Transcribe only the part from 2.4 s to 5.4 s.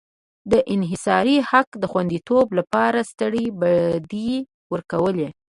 لپاره سترې بډې ورکولې.